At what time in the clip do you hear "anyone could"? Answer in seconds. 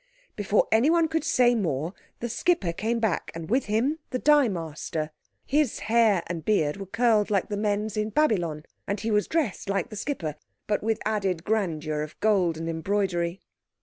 0.71-1.23